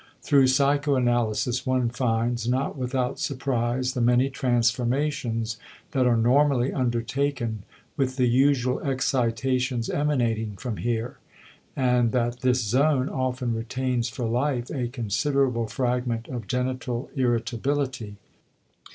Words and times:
Through 0.23 0.47
psychoanalysis 0.47 1.63
one 1.63 1.91
finds, 1.91 2.49
not 2.49 2.75
without 2.75 3.19
surprise, 3.19 3.93
the 3.93 4.01
many 4.01 4.31
transformations 4.31 5.57
that 5.91 6.07
are 6.07 6.17
normally 6.17 6.73
undertaken 6.73 7.61
with 7.97 8.15
the 8.15 8.25
usual 8.25 8.79
excitations 8.79 9.91
emanating 9.91 10.55
from 10.55 10.77
here, 10.77 11.19
and 11.75 12.11
that 12.13 12.39
this 12.39 12.63
zone 12.63 13.09
often 13.09 13.53
retains 13.53 14.09
for 14.09 14.25
life 14.25 14.71
a 14.71 14.87
considerable 14.87 15.67
fragment 15.67 16.27
of 16.29 16.47
genital 16.47 17.11
irritability. 17.15 18.15